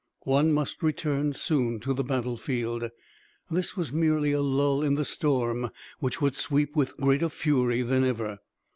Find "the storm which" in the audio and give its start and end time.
4.95-6.19